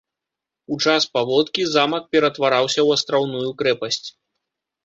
У 0.75 0.77
час 0.85 1.05
паводкі 1.17 1.67
замак 1.75 2.03
ператвараўся 2.15 2.75
ў 2.75 2.89
астраўную 2.99 3.49
крэпасць. 3.61 4.03